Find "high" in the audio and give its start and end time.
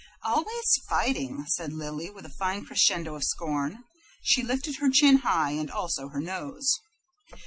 5.17-5.51